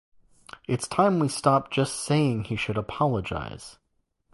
It's 0.67 0.87
time 0.87 1.19
we 1.19 1.27
stopped 1.27 1.69
just 1.71 1.93
saying 2.03 2.45
he 2.45 2.55
should 2.55 2.75
apologize. 2.75 3.77